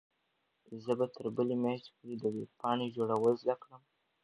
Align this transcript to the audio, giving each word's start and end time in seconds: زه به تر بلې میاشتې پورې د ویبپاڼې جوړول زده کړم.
زه 0.83 0.91
به 0.99 1.05
تر 1.15 1.25
بلې 1.35 1.55
میاشتې 1.63 1.91
پورې 1.97 2.15
د 2.17 2.23
ویبپاڼې 2.35 2.87
جوړول 2.95 3.33
زده 3.41 3.55
کړم. 3.61 3.81